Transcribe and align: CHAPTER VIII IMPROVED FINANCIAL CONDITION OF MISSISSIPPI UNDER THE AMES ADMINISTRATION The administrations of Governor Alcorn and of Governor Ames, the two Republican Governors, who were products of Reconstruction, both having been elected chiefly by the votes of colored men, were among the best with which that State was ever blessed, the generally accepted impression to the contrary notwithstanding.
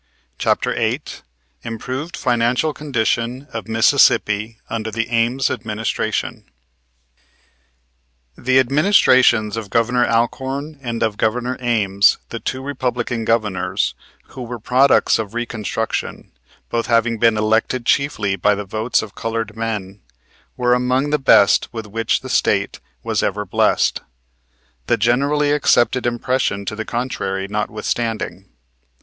CHAPTER 0.39 0.73
VIII 0.73 1.03
IMPROVED 1.61 2.17
FINANCIAL 2.17 2.73
CONDITION 2.73 3.47
OF 3.53 3.67
MISSISSIPPI 3.67 4.57
UNDER 4.67 4.89
THE 4.89 5.07
AMES 5.09 5.51
ADMINISTRATION 5.51 6.45
The 8.35 8.57
administrations 8.57 9.55
of 9.55 9.69
Governor 9.69 10.07
Alcorn 10.07 10.79
and 10.81 11.03
of 11.03 11.17
Governor 11.17 11.55
Ames, 11.59 12.17
the 12.29 12.39
two 12.39 12.63
Republican 12.63 13.25
Governors, 13.25 13.93
who 14.29 14.41
were 14.41 14.57
products 14.57 15.19
of 15.19 15.35
Reconstruction, 15.35 16.31
both 16.71 16.87
having 16.87 17.19
been 17.19 17.37
elected 17.37 17.85
chiefly 17.85 18.35
by 18.35 18.55
the 18.55 18.65
votes 18.65 19.03
of 19.03 19.13
colored 19.13 19.55
men, 19.55 19.99
were 20.57 20.73
among 20.73 21.11
the 21.11 21.19
best 21.19 21.69
with 21.71 21.85
which 21.85 22.21
that 22.21 22.29
State 22.29 22.79
was 23.03 23.21
ever 23.21 23.45
blessed, 23.45 24.01
the 24.87 24.97
generally 24.97 25.51
accepted 25.51 26.07
impression 26.07 26.65
to 26.65 26.75
the 26.75 26.85
contrary 26.85 27.47
notwithstanding. 27.47 28.49